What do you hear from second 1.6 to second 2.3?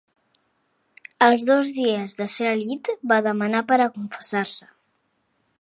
dies de